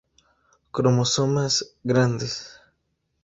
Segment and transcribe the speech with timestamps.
[0.71, 2.59] Cromosomas "grandes".